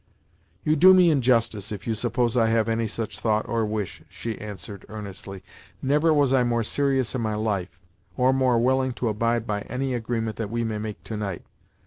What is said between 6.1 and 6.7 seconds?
was I more